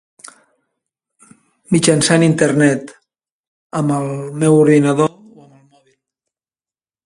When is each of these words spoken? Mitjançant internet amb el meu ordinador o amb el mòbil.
Mitjançant 1.75 2.25
internet 2.29 2.95
amb 3.83 3.95
el 3.99 4.11
meu 4.45 4.59
ordinador 4.65 5.15
o 5.15 5.17
amb 5.21 5.49
el 5.49 5.65
mòbil. 5.71 5.99